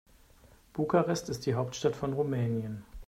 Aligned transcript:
Bukarest 0.73 1.29
ist 1.29 1.45
die 1.45 1.53
Hauptstadt 1.53 1.95
von 1.95 2.13
Rumänien. 2.13 2.83